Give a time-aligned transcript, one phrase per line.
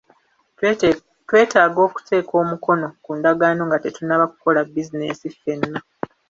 [1.27, 5.79] Twetaaga okuteeka omukono ku ndagaano nga tetunnaba kukola bizinesi ffenna.